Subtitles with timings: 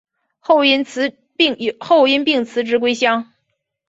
[0.39, 0.83] 后因
[2.25, 3.31] 病辞职归乡。